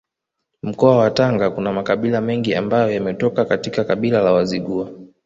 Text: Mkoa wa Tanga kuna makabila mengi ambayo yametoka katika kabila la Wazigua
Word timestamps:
Mkoa 0.63 0.97
wa 0.97 1.11
Tanga 1.11 1.49
kuna 1.49 1.73
makabila 1.73 2.21
mengi 2.21 2.55
ambayo 2.55 2.91
yametoka 2.91 3.45
katika 3.45 3.83
kabila 3.83 4.21
la 4.21 4.31
Wazigua 4.31 4.89